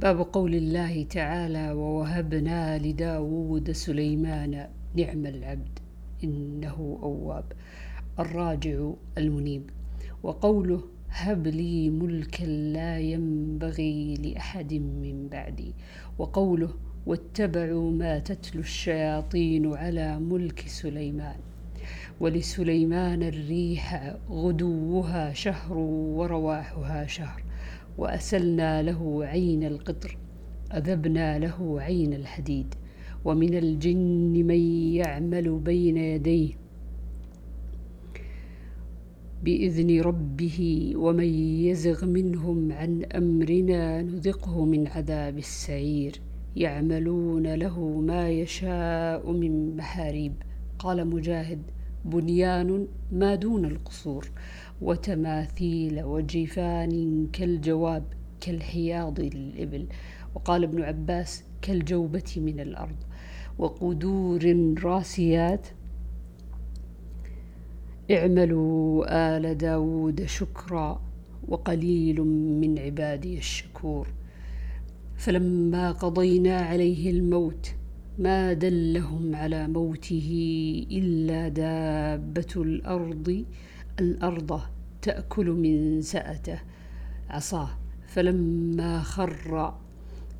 باب 0.00 0.20
قول 0.20 0.54
الله 0.54 1.02
تعالى 1.02 1.72
ووهبنا 1.72 2.78
لداود 2.78 3.70
سليمان 3.70 4.66
نعم 4.94 5.26
العبد 5.26 5.78
إنه 6.24 6.98
أواب 7.02 7.44
الراجع 8.18 8.90
المنيب 9.18 9.70
وقوله 10.22 10.80
هب 11.10 11.46
لي 11.46 11.90
ملكا 11.90 12.44
لا 12.44 12.98
ينبغي 12.98 14.14
لأحد 14.14 14.74
من 14.74 15.28
بعدي 15.32 15.72
وقوله 16.18 16.70
واتبعوا 17.06 17.90
ما 17.90 18.18
تتلو 18.18 18.60
الشياطين 18.60 19.74
على 19.74 20.18
ملك 20.18 20.64
سليمان 20.66 21.40
ولسليمان 22.20 23.22
الريح 23.22 24.14
غدوها 24.30 25.32
شهر 25.32 25.76
ورواحها 26.16 27.06
شهر 27.06 27.49
وأسلنا 27.98 28.82
له 28.82 29.24
عين 29.24 29.64
القطر 29.64 30.18
أذبنا 30.72 31.38
له 31.38 31.80
عين 31.80 32.14
الحديد 32.14 32.74
ومن 33.24 33.54
الجن 33.54 34.46
من 34.46 34.60
يعمل 34.94 35.58
بين 35.58 35.96
يديه. 35.96 36.52
بإذن 39.44 40.00
ربه 40.00 40.92
ومن 40.96 41.34
يزغ 41.64 42.06
منهم 42.06 42.72
عن 42.72 43.04
أمرنا 43.04 44.02
نذقه 44.02 44.64
من 44.64 44.86
عذاب 44.86 45.38
السعير. 45.38 46.20
يعملون 46.56 47.54
له 47.54 47.80
ما 48.00 48.30
يشاء 48.30 49.32
من 49.32 49.76
محاريب. 49.76 50.32
قال 50.78 51.06
مجاهد 51.06 51.62
بنيان 52.04 52.86
ما 53.12 53.34
دون 53.34 53.64
القصور 53.64 54.30
وتماثيل 54.82 56.04
وجفان 56.04 57.26
كالجواب 57.32 58.04
كالحياض 58.40 59.20
للإبل 59.20 59.86
وقال 60.34 60.64
ابن 60.64 60.82
عباس 60.82 61.44
كالجوبة 61.62 62.34
من 62.36 62.60
الأرض. 62.60 62.96
وقدور 63.58 64.74
راسيات 64.84 65.66
اعملوا 68.10 69.04
آل 69.36 69.58
داود 69.58 70.24
شكرا 70.24 71.02
وقليل 71.48 72.20
من 72.60 72.78
عبادي 72.78 73.38
الشكور. 73.38 74.08
فلما 75.16 75.92
قضينا 75.92 76.56
عليه 76.56 77.10
الموت 77.10 77.74
ما 78.18 78.52
دلهم 78.52 79.34
على 79.36 79.68
موته 79.68 80.30
إلا 80.90 81.48
دابة 81.48 82.52
الأرض 82.56 83.44
الأرض 84.00 84.60
تأكل 85.02 85.46
من 85.50 86.02
سأته. 86.02 86.58
عصاه. 87.28 87.68
فلما 88.06 89.00
خر 89.00 89.74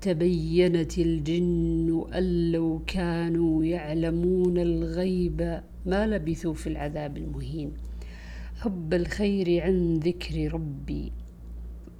تبينت 0.00 0.98
الجن 0.98 2.04
أن 2.14 2.52
لو 2.52 2.82
كانوا 2.86 3.64
يعلمون 3.64 4.58
الغيب 4.58 5.60
ما 5.86 6.06
لبثوا 6.06 6.54
في 6.54 6.66
العذاب 6.66 7.16
المهين. 7.16 7.72
حب 8.60 8.94
الخير 8.94 9.62
عن 9.62 9.94
ذكر 9.94 10.54
ربي. 10.54 11.12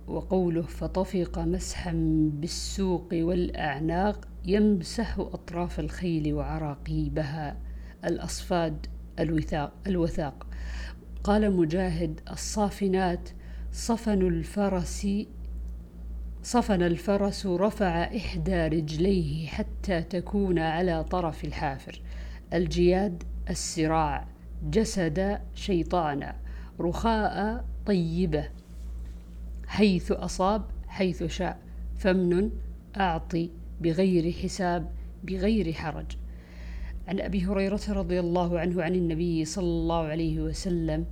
وقوله 0.09 0.63
فطفق 0.63 1.39
مسحا 1.39 1.93
بالسوق 2.41 3.09
والأعناق 3.13 4.28
يمسح 4.49 5.19
أطراف 5.19 5.81
الخيل 5.81 6.35
وعراقيبها 6.35 7.57
الأصفاد 8.05 8.87
الوثاق, 9.19 9.73
الوثاق. 9.87 10.47
قال 11.25 11.57
مجاهد 11.57 12.21
الصافنات 12.31 13.29
صفن 13.73 14.23
الفرس 14.23 15.07
صفن 16.43 16.83
الفرس 16.83 17.47
رفع 17.47 18.17
إحدى 18.17 18.67
رجليه 18.67 19.47
حتى 19.47 20.03
تكون 20.03 20.59
على 20.59 21.05
طرف 21.05 21.45
الحافر. 21.45 22.01
الجياد 22.53 23.23
السراع 23.51 24.29
جسد 24.71 25.41
شيطانا 25.55 26.37
رخاء 26.81 27.65
طيبة. 27.87 28.49
حيث 29.67 30.13
أصاب 30.13 30.65
حيث 30.87 31.25
شاء. 31.25 31.59
فمن 31.97 32.51
أعطي 32.97 33.51
بغير 33.81 34.33
حساب 34.33 34.91
بغير 35.25 35.73
حرج. 35.73 36.07
عن 37.09 37.21
أبي 37.21 37.45
هريرة 37.45 37.81
رضي 37.89 38.21
الله 38.21 38.59
عنه 38.59 38.83
عن 38.83 38.95
النبي 38.95 39.45
صلى 39.45 39.65
الله 39.65 40.03
عليه 40.03 40.41
وسلم 40.41 41.07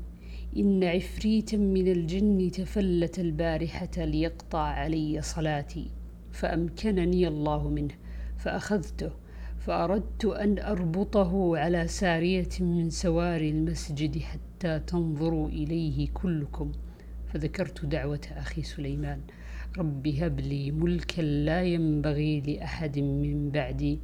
إن 0.57 0.85
عفريتا 0.85 1.57
من 1.57 1.89
الجن 1.89 2.51
تفلت 2.51 3.19
البارحة 3.19 3.91
ليقطع 3.97 4.59
علي 4.59 5.23
صلاتي 5.23 5.91
فأمكنني 6.33 7.29
الله 7.29 7.69
منه 7.69 7.95
فأخذته 8.39 9.11
فأردت 9.59 10.25
أن 10.25 10.59
أربطه 10.59 11.59
على 11.59 11.87
سارية 11.87 12.49
من 12.61 12.91
سواري 12.91 13.51
المسجد 13.51 14.19
حتى 14.19 14.79
تنظروا 14.79 15.49
إليه 15.49 16.09
كلكم 16.15 16.73
فذكرت 17.33 17.85
دعوة 17.85 18.21
أخي 18.31 18.63
سليمان. 18.63 19.21
رب 19.79 20.07
هب 20.09 20.41
لي 20.41 20.71
ملكا 20.71 21.23
لا 21.23 21.63
ينبغي 21.63 22.41
لأحد 22.41 22.99
من 22.99 23.51
بعدي. 23.51 23.99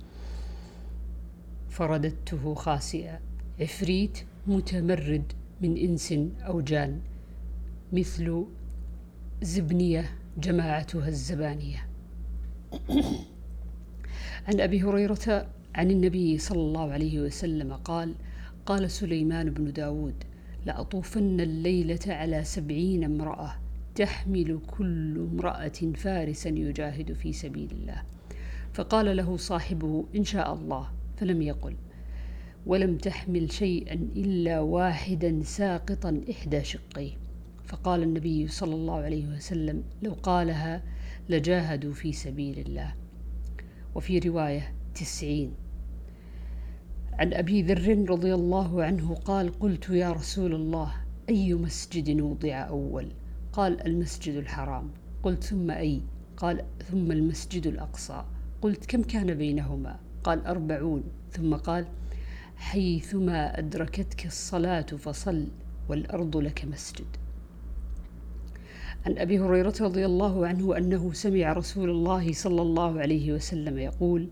فرددته 1.69 2.55
خاسئا 2.55 3.21
عفريت 3.61 4.19
متمرد 4.47 5.33
من 5.61 5.77
إنس 5.77 6.13
أو 6.41 6.61
جان. 6.61 7.01
مثل 7.93 8.45
زبنية 9.43 10.19
جماعتها 10.39 11.09
الزبانية. 11.09 11.89
عن 14.49 14.61
أبي 14.61 14.83
هريرة 14.83 15.47
عن 15.75 15.91
النبي 15.91 16.39
صلى 16.39 16.61
الله 16.61 16.93
عليه 16.93 17.21
وسلم 17.21 17.73
قال 17.73 18.15
قال 18.67 18.91
سليمان 18.91 19.51
بن 19.51 19.73
داود 19.73 20.15
لأطوفن 20.67 21.41
الليلة 21.41 21.99
على 22.07 22.45
سبعين 22.45 23.05
امرأة 23.05 23.55
تحمل 23.95 24.61
كل 24.67 25.29
امرأة 25.33 25.93
فارسا 25.95 26.49
يجاهد 26.49 27.13
في 27.13 27.33
سبيل 27.33 27.71
الله. 27.71 28.03
فقال 28.73 29.17
له 29.17 29.37
صاحبه 29.37 30.05
إن 30.17 30.25
شاء 30.25 30.55
الله. 30.55 30.89
فلم 31.17 31.43
يقل. 31.43 31.77
ولم 32.67 32.97
تحمل 32.97 33.53
شيئا 33.53 33.95
إلا 33.95 34.61
واحدا 34.61 35.43
ساقطا 35.43 36.21
إحدى 36.31 36.65
شقيه. 36.65 37.13
فقال 37.65 38.03
النبي 38.03 38.49
صلى 38.49 38.75
الله 38.75 38.97
عليه 38.97 39.27
وسلم 39.27 39.85
لو 40.03 40.13
قالها 40.13 40.83
لجاهدوا 41.29 41.93
في 41.93 42.13
سبيل 42.13 42.59
الله. 42.59 42.95
وفي 43.95 44.19
رواية 44.19 44.75
تسعين. 44.95 45.55
عن 47.13 47.33
أبي 47.33 47.63
ذر 47.63 48.11
رضي 48.11 48.35
الله 48.35 48.83
عنه 48.83 49.15
قال 49.15 49.59
قلت 49.59 49.91
يا 49.91 50.13
رسول 50.13 50.55
الله 50.55 50.93
أي 51.29 51.55
مسجد 51.55 52.21
وضع 52.21 52.55
أول؟ 52.55 53.13
قال 53.53 53.87
المسجد 53.87 54.35
الحرام. 54.35 54.91
قلت 55.23 55.45
ثم 55.45 55.71
أي؟ 55.71 56.03
قال 56.37 56.65
ثم 56.91 57.13
المسجد 57.13 57.67
الأقصى. 57.67 58.25
قلت 58.63 58.87
كم 58.87 59.03
كان 59.03 59.35
بينهما؟ 59.35 59.99
قال 60.25 60.47
أربعون. 60.47 61.03
ثم 61.31 61.55
قال 61.55 61.87
حيثما 62.57 63.59
أدركتك 63.59 64.27
الصلاة 64.27 64.83
فصل 64.83 65.47
والأرض 65.89 66.37
لك 66.37 66.65
مسجد. 66.65 67.07
عن 69.07 69.19
أبي 69.19 69.41
هريرة 69.41 69.75
رضي 69.81 70.07
الله 70.07 70.47
عنه 70.47 70.77
أنه 70.77 71.13
سمع 71.13 71.53
رسول 71.53 71.91
الله 71.91 72.33
صلى 72.33 72.63
الله 72.63 73.01
عليه 73.01 73.33
وسلم 73.33 73.79
يقول 73.79 74.29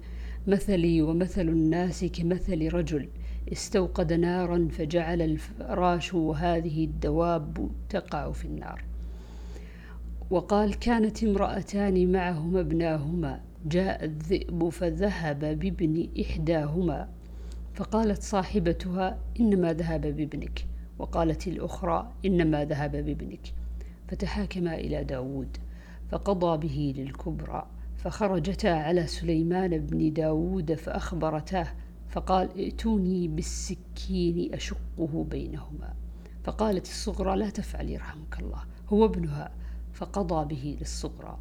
مثلي 0.47 1.03
ومثل 1.03 1.49
الناس 1.49 2.05
كمثل 2.05 2.73
رجل 2.73 3.09
استوقد 3.53 4.13
نارا 4.13 4.69
فجعل 4.71 5.23
الفراش 5.23 6.15
وهذه 6.15 6.85
الدواب 6.85 7.71
تقع 7.89 8.33
في 8.33 8.45
النار. 8.45 8.90
وقال 10.31 10.75
كانت 10.75 11.25
امرأتان 11.25 12.13
معهما 12.13 12.61
ابناهما 12.61 13.41
جاء 13.67 14.05
الذئب 14.05 14.69
فذهب 14.69 15.39
بابن 15.39 16.09
إحداهما 16.21 17.09
فقالت 17.75 18.23
صاحبتها 18.23 19.19
إنما 19.41 19.73
ذهب 19.73 20.01
بابنك 20.01 20.67
وقالت 20.99 21.49
الأخرى 21.49 22.13
إنما 22.25 22.65
ذهب 22.65 22.91
بابنك 22.91 23.55
فتحاكما 24.09 24.75
إلى 24.75 25.05
داود 25.05 25.57
فقضى 26.11 26.69
به 26.69 26.95
للكبرى 26.97 27.67
فخرجتا 27.97 28.69
على 28.69 29.07
سليمان 29.07 29.87
بن 29.87 30.13
داود 30.13 30.75
فأخبرتاه 30.75 31.67
فقال 32.09 32.49
ائتوني 32.59 33.29
بالسكين 33.29 34.55
أشقه 34.55 35.27
بينهما 35.31 35.95
فقالت 36.45 36.87
الصغرى 36.87 37.37
لا 37.37 37.51
تفعل 37.51 37.89
يرحمك 37.89 38.39
الله 38.41 38.65
هو 38.89 39.05
ابنها 39.05 39.60
فقضى 40.01 40.55
به 40.55 40.77
للصغرى. 40.81 41.39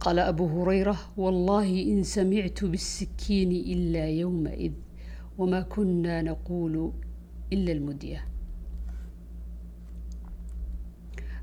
قال 0.00 0.18
أبو 0.18 0.46
هريرة 0.46 0.96
والله 1.16 1.82
إن 1.82 2.02
سمعت 2.02 2.64
بالسكين 2.64 3.52
إلا 3.52 4.08
يومئذ 4.10 4.72
وما 5.38 5.60
كنا 5.60 6.22
نقول 6.22 6.92
إلا 7.52 7.72
المدية. 7.72 8.24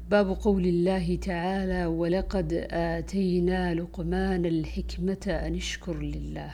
باب 0.10 0.30
قول 0.30 0.66
الله 0.66 1.16
تعالى 1.16 1.86
ولقد 1.86 2.68
آتينا 2.72 3.74
لقمان 3.76 4.46
الحكمة 4.46 5.26
أن 5.28 5.56
اشكر 5.56 6.00
لله 6.02 6.52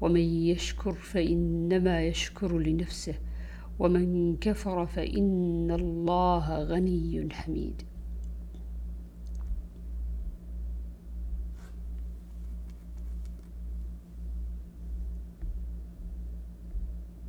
ومن 0.00 0.20
يشكر 0.20 0.92
فإنما 0.92 2.02
يشكر 2.02 2.58
لنفسه 2.58 3.14
ومن 3.78 4.36
كفر 4.36 4.86
فإن 4.86 5.70
الله 5.70 6.58
غني 6.62 7.28
حميد. 7.32 7.82